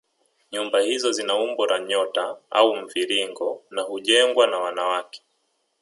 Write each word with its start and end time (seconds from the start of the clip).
Nyumba 0.51 0.79
hizo 0.81 1.11
zina 1.11 1.35
umbo 1.35 1.65
la 1.65 1.79
nyota 1.79 2.37
au 2.49 2.75
mviringo 2.75 3.63
na 3.69 3.81
hujengwa 3.81 4.47
na 4.47 4.59
wanawake 4.59 5.21